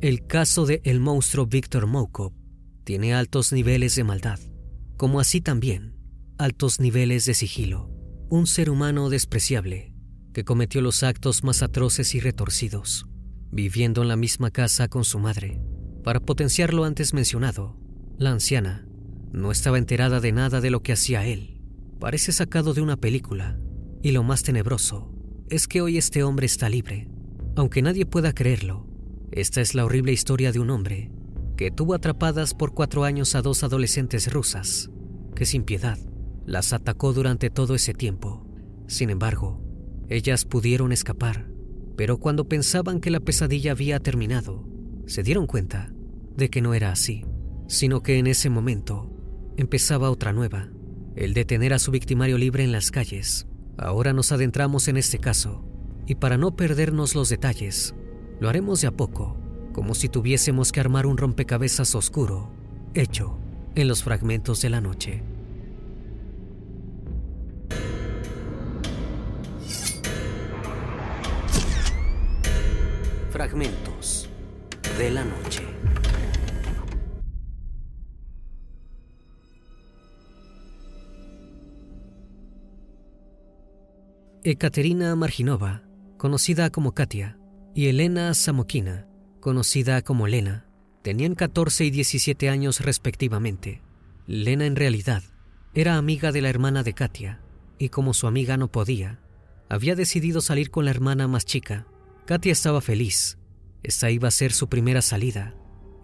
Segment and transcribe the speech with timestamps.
[0.00, 2.32] El caso de el monstruo Víctor Moukov
[2.84, 4.38] tiene altos niveles de maldad,
[4.96, 5.96] como así también
[6.38, 7.90] altos niveles de sigilo.
[8.30, 9.92] Un ser humano despreciable
[10.32, 13.06] que cometió los actos más atroces y retorcidos,
[13.50, 15.60] viviendo en la misma casa con su madre.
[16.04, 17.76] Para potenciar lo antes mencionado,
[18.18, 18.86] la anciana
[19.32, 21.60] no estaba enterada de nada de lo que hacía él.
[21.98, 23.58] Parece sacado de una película,
[24.00, 25.12] y lo más tenebroso
[25.50, 27.08] es que hoy este hombre está libre.
[27.56, 28.87] Aunque nadie pueda creerlo,
[29.30, 31.10] esta es la horrible historia de un hombre
[31.56, 34.90] que tuvo atrapadas por cuatro años a dos adolescentes rusas,
[35.34, 35.98] que sin piedad
[36.46, 38.46] las atacó durante todo ese tiempo.
[38.86, 39.60] Sin embargo,
[40.08, 41.50] ellas pudieron escapar,
[41.96, 44.68] pero cuando pensaban que la pesadilla había terminado,
[45.06, 45.92] se dieron cuenta
[46.36, 47.24] de que no era así,
[47.66, 49.10] sino que en ese momento
[49.56, 50.70] empezaba otra nueva,
[51.16, 53.48] el de tener a su victimario libre en las calles.
[53.76, 55.64] Ahora nos adentramos en este caso,
[56.06, 57.96] y para no perdernos los detalles,
[58.40, 59.36] lo haremos de a poco,
[59.72, 62.50] como si tuviésemos que armar un rompecabezas oscuro,
[62.94, 63.38] hecho
[63.74, 65.22] en los fragmentos de la noche.
[73.30, 74.28] Fragmentos
[74.98, 75.62] de la noche.
[84.44, 85.82] Ekaterina Marginova,
[86.16, 87.37] conocida como Katia,
[87.78, 89.06] y Elena Samokina,
[89.38, 90.66] conocida como Lena,
[91.02, 93.82] tenían 14 y 17 años respectivamente.
[94.26, 95.22] Lena en realidad
[95.74, 97.40] era amiga de la hermana de Katia,
[97.78, 99.20] y como su amiga no podía,
[99.68, 101.86] había decidido salir con la hermana más chica,
[102.26, 103.38] Katia estaba feliz.
[103.84, 105.54] Esta iba a ser su primera salida.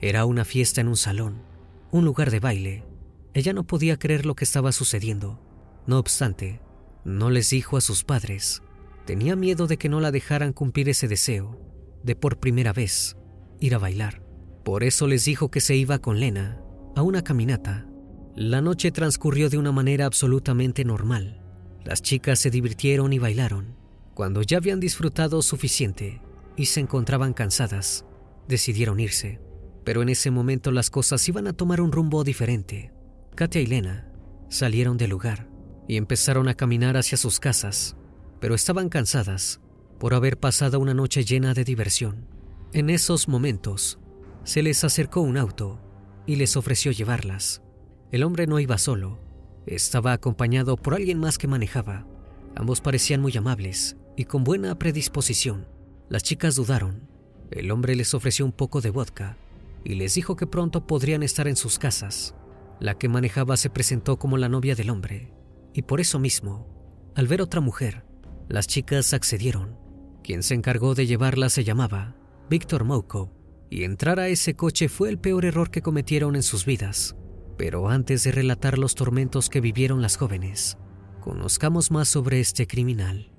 [0.00, 1.42] Era una fiesta en un salón,
[1.90, 2.84] un lugar de baile.
[3.32, 5.40] Ella no podía creer lo que estaba sucediendo.
[5.88, 6.60] No obstante,
[7.04, 8.62] no les dijo a sus padres.
[9.06, 11.60] Tenía miedo de que no la dejaran cumplir ese deseo,
[12.02, 13.16] de por primera vez
[13.60, 14.22] ir a bailar.
[14.64, 16.60] Por eso les dijo que se iba con Lena
[16.96, 17.86] a una caminata.
[18.34, 21.42] La noche transcurrió de una manera absolutamente normal.
[21.84, 23.76] Las chicas se divirtieron y bailaron.
[24.14, 26.22] Cuando ya habían disfrutado suficiente
[26.56, 28.06] y se encontraban cansadas,
[28.48, 29.40] decidieron irse.
[29.84, 32.92] Pero en ese momento las cosas iban a tomar un rumbo diferente.
[33.34, 34.10] Katia y Lena
[34.48, 35.48] salieron del lugar
[35.88, 37.96] y empezaron a caminar hacia sus casas,
[38.44, 39.62] pero estaban cansadas
[39.98, 42.26] por haber pasado una noche llena de diversión.
[42.74, 43.98] En esos momentos,
[44.42, 45.80] se les acercó un auto
[46.26, 47.62] y les ofreció llevarlas.
[48.12, 49.18] El hombre no iba solo,
[49.64, 52.06] estaba acompañado por alguien más que manejaba.
[52.54, 55.66] Ambos parecían muy amables y con buena predisposición.
[56.10, 57.08] Las chicas dudaron.
[57.50, 59.38] El hombre les ofreció un poco de vodka
[59.84, 62.34] y les dijo que pronto podrían estar en sus casas.
[62.78, 65.32] La que manejaba se presentó como la novia del hombre
[65.72, 66.68] y por eso mismo,
[67.14, 68.04] al ver otra mujer,
[68.48, 69.78] las chicas accedieron.
[70.22, 72.16] Quien se encargó de llevarla se llamaba
[72.48, 73.32] Víctor Mouko
[73.70, 77.16] y entrar a ese coche fue el peor error que cometieron en sus vidas.
[77.56, 80.76] Pero antes de relatar los tormentos que vivieron las jóvenes,
[81.20, 83.30] conozcamos más sobre este criminal.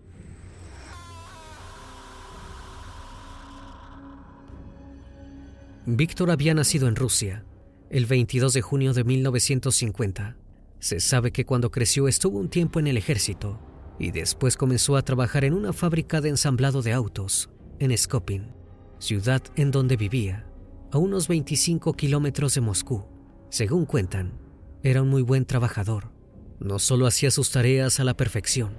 [5.86, 7.46] Víctor había nacido en Rusia
[7.92, 10.36] el 22 de junio de 1950.
[10.80, 13.60] Se sabe que cuando creció estuvo un tiempo en el ejército
[14.00, 18.54] y después comenzó a trabajar en una fábrica de ensamblado de autos en Skopin,
[19.00, 20.46] ciudad en donde vivía,
[20.92, 23.06] a unos 25 kilómetros de Moscú.
[23.50, 24.40] Según cuentan,
[24.84, 26.12] era un muy buen trabajador.
[26.60, 28.76] No solo hacía sus tareas a la perfección,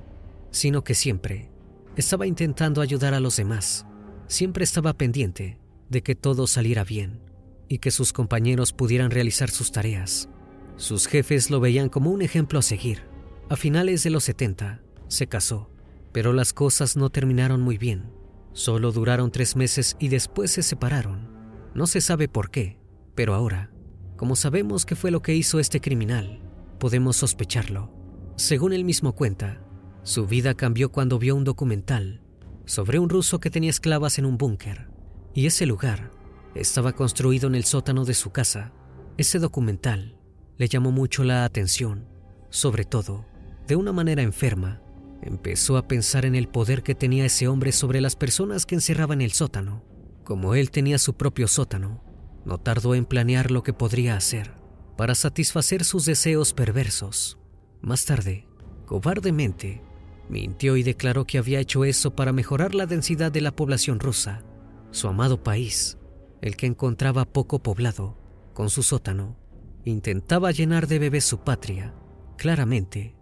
[0.51, 1.51] sino que siempre
[1.97, 3.87] estaba intentando ayudar a los demás.
[4.29, 7.21] Siempre estaba pendiente de que todo saliera bien
[7.69, 10.29] y que sus compañeros pudieran realizar sus tareas.
[10.77, 13.03] Sus jefes lo veían como un ejemplo a seguir.
[13.49, 15.71] A finales de los 70 se casó,
[16.13, 18.13] pero las cosas no terminaron muy bien.
[18.53, 21.29] Solo duraron tres meses y después se separaron.
[21.75, 22.79] No se sabe por qué,
[23.15, 23.71] pero ahora,
[24.17, 26.41] como sabemos qué fue lo que hizo este criminal,
[26.79, 27.93] podemos sospecharlo.
[28.37, 29.63] Según él mismo cuenta,
[30.03, 32.23] su vida cambió cuando vio un documental
[32.65, 34.89] sobre un ruso que tenía esclavas en un búnker
[35.35, 36.11] y ese lugar
[36.55, 38.73] estaba construido en el sótano de su casa.
[39.19, 40.19] Ese documental
[40.57, 42.09] le llamó mucho la atención,
[42.51, 43.27] sobre todo,
[43.67, 44.81] de una manera enferma.
[45.23, 49.15] Empezó a pensar en el poder que tenía ese hombre sobre las personas que encerraba
[49.15, 49.83] en el sótano.
[50.25, 52.03] Como él tenía su propio sótano,
[52.45, 54.55] no tardó en planear lo que podría hacer
[54.97, 57.39] para satisfacer sus deseos perversos.
[57.83, 58.47] Más tarde,
[58.87, 59.83] cobardemente,
[60.29, 64.43] mintió y declaró que había hecho eso para mejorar la densidad de la población rusa
[64.91, 65.99] su amado país,
[66.41, 68.17] el que encontraba poco poblado,
[68.55, 69.37] con su sótano,
[69.85, 71.95] intentaba llenar de bebés su patria.
[72.39, 73.16] Claramente,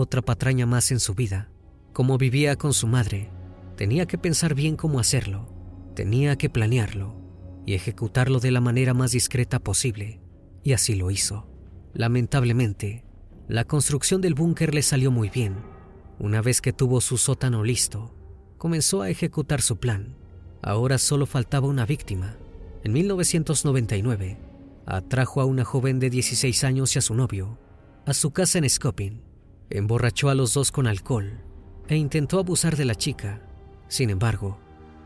[0.00, 1.48] otra patraña más en su vida.
[1.92, 3.30] Como vivía con su madre,
[3.76, 5.48] tenía que pensar bien cómo hacerlo,
[5.94, 7.18] tenía que planearlo.
[7.66, 10.18] y ejecutarlo de la manera más discreta posible,
[10.64, 11.46] y así lo hizo.
[11.92, 13.04] Lamentablemente,
[13.48, 15.56] la construcción del búnker le salió muy bien.
[16.18, 18.14] Una vez que tuvo su sótano listo,
[18.56, 20.16] comenzó a ejecutar su plan.
[20.62, 22.38] Ahora solo faltaba una víctima.
[22.82, 24.38] En 1999,
[24.86, 27.58] atrajo a una joven de 16 años y a su novio
[28.06, 29.22] a su casa en Skopin.
[29.70, 31.40] Emborrachó a los dos con alcohol
[31.88, 33.40] e intentó abusar de la chica.
[33.88, 34.58] Sin embargo,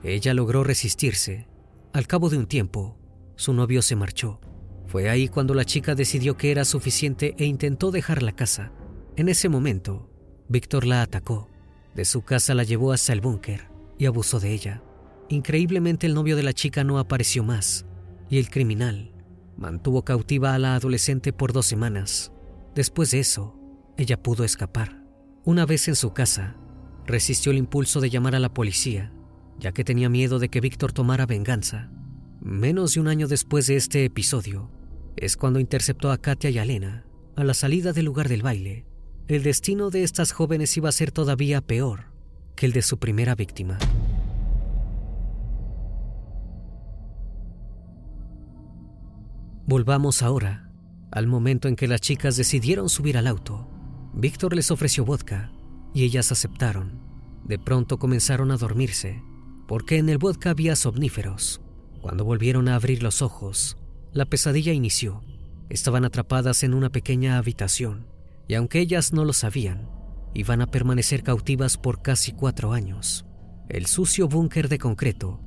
[0.02, 1.46] ella logró resistirse.
[1.92, 2.98] Al cabo de un tiempo,
[3.36, 4.40] su novio se marchó.
[4.86, 8.72] Fue ahí cuando la chica decidió que era suficiente e intentó dejar la casa.
[9.16, 10.10] En ese momento,
[10.48, 11.48] Víctor la atacó.
[11.94, 13.68] De su casa la llevó hasta el búnker
[13.98, 14.82] y abusó de ella.
[15.28, 17.86] Increíblemente el novio de la chica no apareció más
[18.28, 19.12] y el criminal
[19.56, 22.32] mantuvo cautiva a la adolescente por dos semanas.
[22.74, 23.56] Después de eso,
[23.96, 25.02] ella pudo escapar.
[25.44, 26.56] Una vez en su casa,
[27.06, 29.12] resistió el impulso de llamar a la policía,
[29.58, 31.90] ya que tenía miedo de que Víctor tomara venganza.
[32.40, 34.70] Menos de un año después de este episodio,
[35.16, 37.06] es cuando interceptó a Katia y a Elena
[37.36, 38.86] a la salida del lugar del baile.
[39.26, 42.12] El destino de estas jóvenes iba a ser todavía peor
[42.54, 43.78] que el de su primera víctima.
[49.66, 50.70] Volvamos ahora
[51.10, 53.73] al momento en que las chicas decidieron subir al auto.
[54.16, 55.50] Víctor les ofreció vodka
[55.92, 57.00] y ellas aceptaron.
[57.44, 59.22] De pronto comenzaron a dormirse,
[59.66, 61.60] porque en el vodka había somníferos.
[62.00, 63.76] Cuando volvieron a abrir los ojos,
[64.12, 65.22] la pesadilla inició.
[65.68, 68.06] Estaban atrapadas en una pequeña habitación,
[68.46, 69.88] y aunque ellas no lo sabían,
[70.32, 73.26] iban a permanecer cautivas por casi cuatro años.
[73.68, 75.40] El sucio búnker de concreto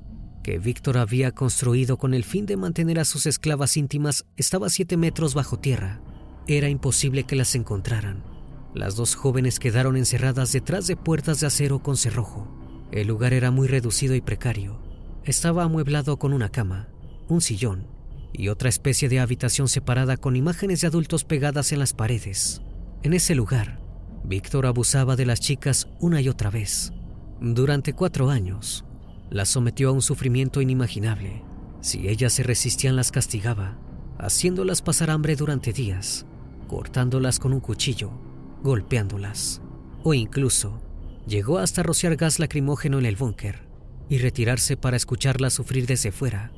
[0.43, 4.69] que Víctor había construido con el fin de mantener a sus esclavas íntimas estaba a
[4.69, 6.01] siete metros bajo tierra.
[6.47, 8.36] Era imposible que las encontraran.
[8.77, 12.47] Las dos jóvenes quedaron encerradas detrás de puertas de acero con cerrojo.
[12.91, 14.79] El lugar era muy reducido y precario.
[15.23, 16.87] Estaba amueblado con una cama,
[17.27, 17.87] un sillón
[18.33, 22.61] y otra especie de habitación separada con imágenes de adultos pegadas en las paredes.
[23.01, 23.81] En ese lugar,
[24.23, 26.93] Víctor abusaba de las chicas una y otra vez.
[27.41, 28.85] Durante cuatro años,
[29.31, 31.43] las sometió a un sufrimiento inimaginable.
[31.81, 33.79] Si ellas se resistían las castigaba,
[34.19, 36.27] haciéndolas pasar hambre durante días,
[36.67, 38.26] cortándolas con un cuchillo,
[38.63, 39.61] golpeándolas,
[40.03, 40.81] o incluso
[41.27, 43.67] llegó hasta rociar gas lacrimógeno en el búnker
[44.09, 46.51] y retirarse para escucharlas sufrir desde fuera.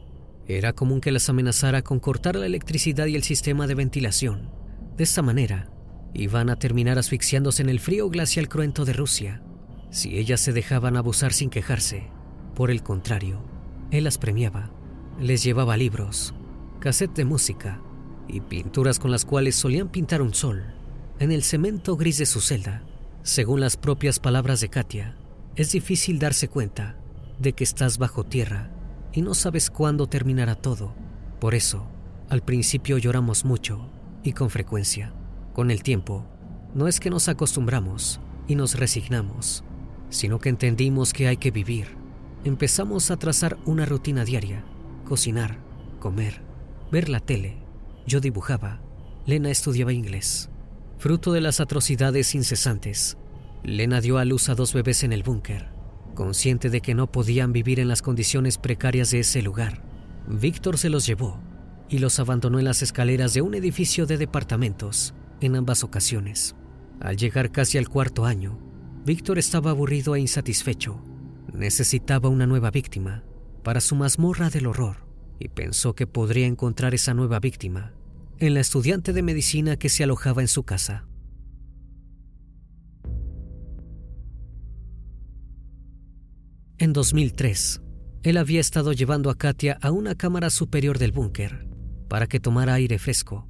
[0.48, 4.52] Era común que las amenazara con cortar la electricidad y el sistema de ventilación.
[4.98, 5.70] De esta manera,
[6.14, 9.44] iban a terminar asfixiándose en el frío glacial cruento de Rusia.
[9.92, 12.10] Si ellas se dejaban abusar sin quejarse,
[12.56, 13.44] por el contrario,
[13.92, 14.72] él las premiaba,
[15.20, 16.34] les llevaba libros,
[16.80, 17.82] cassette de música
[18.28, 20.79] y pinturas con las cuales solían pintar un sol
[21.20, 22.84] en el cemento gris de su celda.
[23.24, 25.18] Según las propias palabras de Katia,
[25.56, 26.96] es difícil darse cuenta
[27.40, 28.72] de que estás bajo tierra
[29.12, 30.94] y no sabes cuándo terminará todo.
[31.40, 31.86] Por eso,
[32.30, 33.90] al principio lloramos mucho
[34.24, 35.14] y con frecuencia.
[35.54, 36.26] Con el tiempo,
[36.74, 39.64] no es que nos acostumbramos y nos resignamos,
[40.10, 42.00] sino que entendimos que hay que vivir
[42.44, 44.64] empezamos a trazar una rutina diaria,
[45.06, 45.58] cocinar,
[46.00, 46.42] comer,
[46.92, 47.58] ver la tele.
[48.08, 48.82] Yo dibujaba,
[49.26, 50.50] Lena estudiaba inglés.
[51.00, 53.18] Fruto de las atrocidades incesantes,
[53.64, 55.70] Lena dio a luz a dos bebés en el búnker,
[56.14, 59.82] consciente de que no podían vivir en las condiciones precarias de ese lugar.
[60.28, 61.40] Víctor se los llevó
[61.88, 66.58] y los abandonó en las escaleras de un edificio de departamentos en ambas ocasiones.
[67.00, 68.60] Al llegar casi al cuarto año,
[69.06, 71.02] Víctor estaba aburrido e insatisfecho
[71.54, 73.24] Necesitaba una nueva víctima
[73.64, 74.98] para su mazmorra del horror
[75.40, 77.94] y pensó que podría encontrar esa nueva víctima
[78.40, 81.08] en la estudiante de medicina que se alojaba en su casa.
[86.78, 87.82] En 2003,
[88.24, 91.68] él había estado llevando a Katia a una cámara superior del búnker
[92.08, 93.48] para que tomara aire fresco.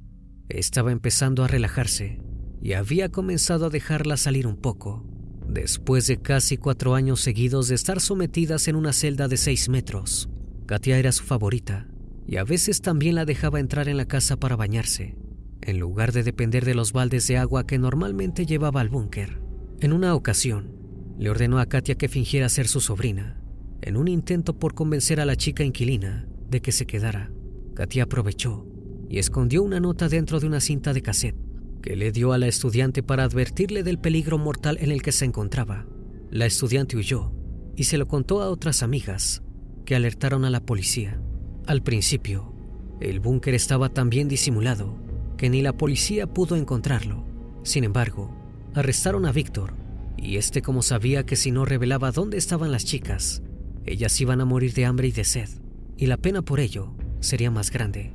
[0.48, 2.20] Estaba empezando a relajarse
[2.60, 5.06] y había comenzado a dejarla salir un poco
[5.50, 10.28] Después de casi cuatro años seguidos de estar sometidas en una celda de seis metros,
[10.66, 11.89] Katia era su favorita
[12.30, 15.16] y a veces también la dejaba entrar en la casa para bañarse,
[15.62, 19.42] en lugar de depender de los baldes de agua que normalmente llevaba al búnker.
[19.80, 20.76] En una ocasión,
[21.18, 23.42] le ordenó a Katia que fingiera ser su sobrina,
[23.82, 27.32] en un intento por convencer a la chica inquilina de que se quedara.
[27.74, 28.64] Katia aprovechó
[29.08, 31.36] y escondió una nota dentro de una cinta de cassette
[31.82, 35.24] que le dio a la estudiante para advertirle del peligro mortal en el que se
[35.24, 35.84] encontraba.
[36.30, 37.32] La estudiante huyó
[37.74, 39.42] y se lo contó a otras amigas,
[39.84, 41.20] que alertaron a la policía.
[41.66, 42.52] Al principio,
[43.00, 44.96] el búnker estaba tan bien disimulado
[45.36, 47.24] que ni la policía pudo encontrarlo.
[47.62, 48.30] Sin embargo,
[48.74, 49.74] arrestaron a Víctor,
[50.16, 53.42] y este como sabía que si no revelaba dónde estaban las chicas,
[53.86, 55.48] ellas iban a morir de hambre y de sed,
[55.96, 58.12] y la pena por ello sería más grande.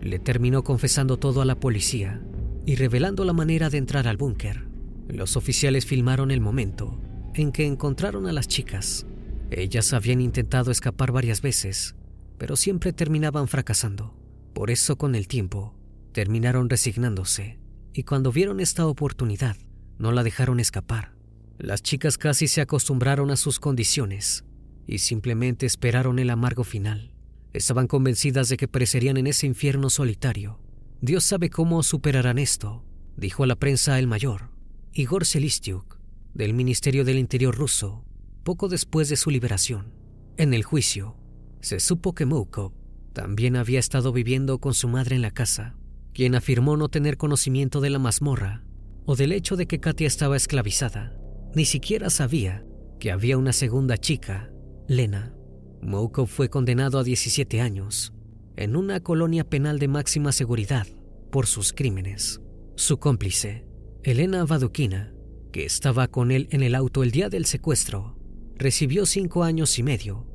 [0.00, 2.22] Le terminó confesando todo a la policía
[2.64, 4.68] y revelando la manera de entrar al búnker.
[5.08, 7.00] Los oficiales filmaron el momento
[7.34, 9.06] en que encontraron a las chicas.
[9.50, 11.96] Ellas habían intentado escapar varias veces,
[12.38, 14.14] pero siempre terminaban fracasando.
[14.54, 15.74] Por eso con el tiempo
[16.12, 17.58] terminaron resignándose
[17.92, 19.56] y cuando vieron esta oportunidad
[19.98, 21.14] no la dejaron escapar.
[21.58, 24.44] Las chicas casi se acostumbraron a sus condiciones
[24.86, 27.12] y simplemente esperaron el amargo final.
[27.52, 30.60] Estaban convencidas de que perecerían en ese infierno solitario.
[31.00, 32.84] Dios sabe cómo superarán esto,
[33.16, 34.50] dijo a la prensa el mayor,
[34.92, 35.98] Igor Selistiuk,
[36.34, 38.04] del Ministerio del Interior ruso,
[38.44, 39.92] poco después de su liberación.
[40.36, 41.16] En el juicio,
[41.60, 42.72] se supo que Moukov
[43.12, 45.76] también había estado viviendo con su madre en la casa,
[46.12, 48.64] quien afirmó no tener conocimiento de la mazmorra
[49.06, 51.16] o del hecho de que Katia estaba esclavizada.
[51.54, 52.64] Ni siquiera sabía
[53.00, 54.50] que había una segunda chica,
[54.86, 55.34] Lena.
[55.82, 58.12] Moukov fue condenado a 17 años
[58.56, 60.86] en una colonia penal de máxima seguridad
[61.30, 62.40] por sus crímenes.
[62.74, 63.64] Su cómplice,
[64.02, 65.12] Elena Vadukina,
[65.52, 68.16] que estaba con él en el auto el día del secuestro,
[68.56, 70.26] recibió cinco años y medio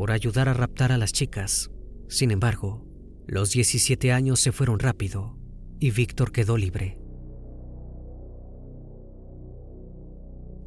[0.00, 1.70] por ayudar a raptar a las chicas.
[2.08, 2.86] Sin embargo,
[3.26, 5.36] los 17 años se fueron rápido
[5.78, 6.98] y Víctor quedó libre.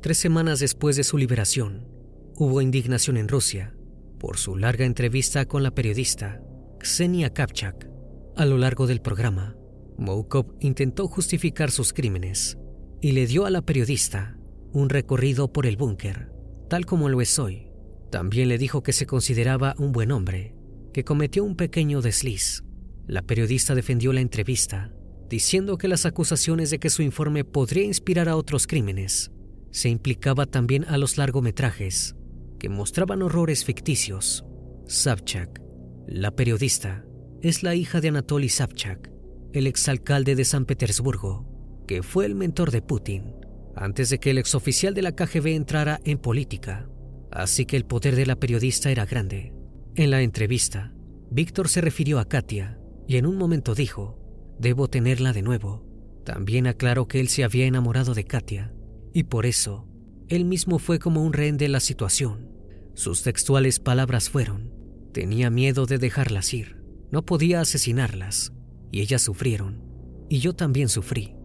[0.03, 1.87] Tres semanas después de su liberación,
[2.35, 3.75] hubo indignación en Rusia
[4.19, 6.39] por su larga entrevista con la periodista
[6.77, 7.89] Ksenia Kapchak.
[8.35, 9.55] A lo largo del programa,
[9.97, 12.59] Moukov intentó justificar sus crímenes
[13.01, 14.37] y le dio a la periodista
[14.73, 16.31] un recorrido por el búnker,
[16.69, 17.72] tal como lo es hoy.
[18.13, 20.53] También le dijo que se consideraba un buen hombre,
[20.93, 22.63] que cometió un pequeño desliz.
[23.07, 24.93] La periodista defendió la entrevista,
[25.31, 29.31] diciendo que las acusaciones de que su informe podría inspirar a otros crímenes
[29.71, 32.15] se implicaba también a los largometrajes
[32.59, 34.45] que mostraban horrores ficticios.
[34.85, 35.59] Savchak,
[36.05, 37.07] la periodista,
[37.41, 39.09] es la hija de Anatoly Savchak,
[39.53, 41.47] el exalcalde de San Petersburgo,
[41.87, 43.33] que fue el mentor de Putin
[43.75, 46.87] antes de que el exoficial de la KGB entrara en política.
[47.33, 49.53] Así que el poder de la periodista era grande.
[49.95, 50.93] En la entrevista,
[51.31, 54.19] Víctor se refirió a Katia y en un momento dijo,
[54.59, 55.83] debo tenerla de nuevo.
[56.23, 58.71] También aclaró que él se había enamorado de Katia
[59.13, 59.87] y por eso
[60.29, 62.49] él mismo fue como un rehén de la situación.
[62.93, 64.71] Sus textuales palabras fueron,
[65.11, 68.53] tenía miedo de dejarlas ir, no podía asesinarlas,
[68.91, 69.83] y ellas sufrieron,
[70.29, 71.35] y yo también sufrí.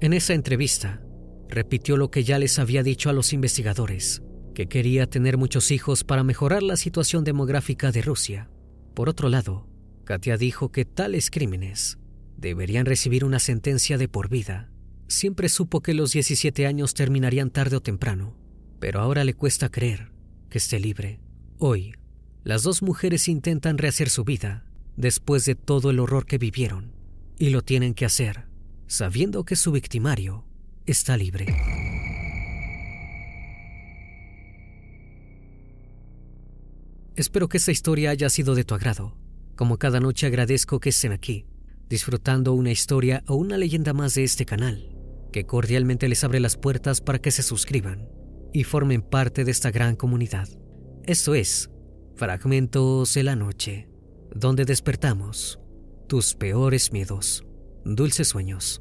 [0.00, 1.02] En esa entrevista,
[1.48, 4.22] repitió lo que ya les había dicho a los investigadores,
[4.58, 8.50] que quería tener muchos hijos para mejorar la situación demográfica de Rusia.
[8.92, 9.68] Por otro lado,
[10.02, 11.96] Katia dijo que tales crímenes
[12.36, 14.68] deberían recibir una sentencia de por vida.
[15.06, 18.36] Siempre supo que los 17 años terminarían tarde o temprano,
[18.80, 20.10] pero ahora le cuesta creer
[20.50, 21.20] que esté libre.
[21.58, 21.94] Hoy,
[22.42, 24.64] las dos mujeres intentan rehacer su vida
[24.96, 26.96] después de todo el horror que vivieron,
[27.38, 28.48] y lo tienen que hacer,
[28.88, 30.44] sabiendo que su victimario
[30.84, 31.46] está libre.
[37.18, 39.16] Espero que esta historia haya sido de tu agrado.
[39.56, 41.46] Como cada noche agradezco que estén aquí,
[41.88, 44.96] disfrutando una historia o una leyenda más de este canal,
[45.32, 48.08] que cordialmente les abre las puertas para que se suscriban
[48.52, 50.48] y formen parte de esta gran comunidad.
[51.06, 51.70] Esto es
[52.14, 53.88] Fragmentos de la Noche,
[54.32, 55.58] donde despertamos
[56.06, 57.44] tus peores miedos.
[57.84, 58.80] Dulces sueños.